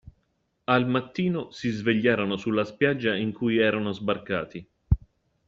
Al 0.65 0.87
mattino, 0.87 1.51
si 1.51 1.69
svegliarono 1.69 2.35
sulla 2.35 2.63
spiaggia 2.63 3.13
in 3.15 3.31
cui 3.31 3.59
erano 3.59 3.91
sbarcati. 3.91 4.67